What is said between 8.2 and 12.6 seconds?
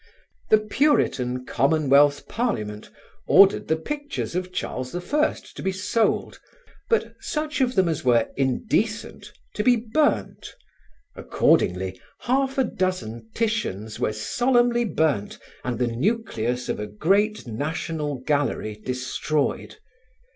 indecent to be burnt; accordingly half